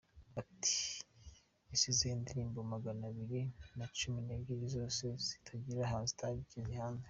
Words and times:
Ati 0.41 0.77
“Yasize 1.69 2.03
indirimbo 2.15 2.59
magana 2.73 3.01
abiri 3.11 3.41
na 3.77 3.85
cumi 3.97 4.19
n’ebyiri 4.27 4.65
zose 4.75 5.03
zitagiye 5.27 5.83
hanze. 5.91 6.15